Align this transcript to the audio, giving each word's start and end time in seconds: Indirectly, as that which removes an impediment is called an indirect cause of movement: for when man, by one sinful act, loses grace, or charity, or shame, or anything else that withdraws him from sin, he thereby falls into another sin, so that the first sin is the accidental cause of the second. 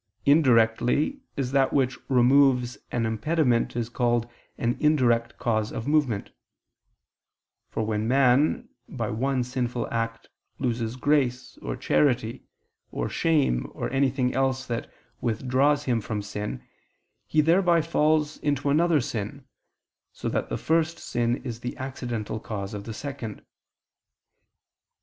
Indirectly, 0.25 1.21
as 1.37 1.51
that 1.51 1.73
which 1.73 1.95
removes 2.09 2.75
an 2.91 3.05
impediment 3.05 3.75
is 3.75 3.87
called 3.87 4.27
an 4.57 4.75
indirect 4.79 5.37
cause 5.37 5.71
of 5.71 5.87
movement: 5.87 6.31
for 7.69 7.85
when 7.85 8.07
man, 8.07 8.67
by 8.89 9.11
one 9.11 9.43
sinful 9.43 9.87
act, 9.93 10.27
loses 10.57 10.95
grace, 10.95 11.55
or 11.61 11.77
charity, 11.77 12.47
or 12.91 13.09
shame, 13.09 13.67
or 13.75 13.91
anything 13.93 14.33
else 14.33 14.65
that 14.65 14.91
withdraws 15.21 15.83
him 15.83 16.01
from 16.01 16.23
sin, 16.23 16.63
he 17.27 17.39
thereby 17.39 17.79
falls 17.79 18.37
into 18.37 18.71
another 18.71 19.01
sin, 19.01 19.45
so 20.11 20.27
that 20.29 20.49
the 20.49 20.57
first 20.57 20.97
sin 20.97 21.35
is 21.43 21.59
the 21.59 21.77
accidental 21.77 22.39
cause 22.39 22.73
of 22.73 22.85
the 22.85 22.93
second. 22.95 23.43